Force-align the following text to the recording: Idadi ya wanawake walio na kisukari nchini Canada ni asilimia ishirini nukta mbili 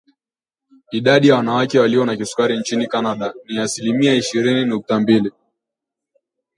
Idadi 0.91 1.27
ya 1.27 1.35
wanawake 1.35 1.79
walio 1.79 2.05
na 2.05 2.15
kisukari 2.17 2.57
nchini 2.59 2.87
Canada 2.87 3.33
ni 3.45 3.59
asilimia 3.59 4.15
ishirini 4.15 4.65
nukta 4.65 4.99
mbili 4.99 5.31